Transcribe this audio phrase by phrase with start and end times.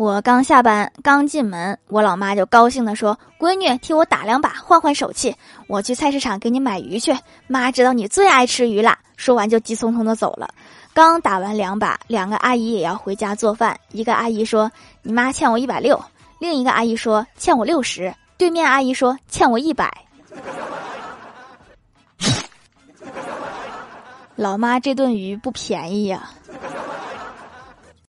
[0.00, 5.36] 我刚下班刚进门我老妈就高兴地说闺女替我打两把换换手气。
[5.66, 7.14] 我去菜市场给你买鱼去
[7.46, 8.98] 妈知道你最爱吃鱼啦。
[9.18, 10.54] 说完就急匆匆地走了。
[10.94, 16.02] 刚打完两把两个阿姨也要回家做饭一个阿姨说你妈欠我一百六。
[16.38, 18.14] 另一个阿姨说欠我六十。
[18.38, 19.92] 对面阿姨说欠我一百。
[24.34, 26.30] 老妈这顿鱼不便宜呀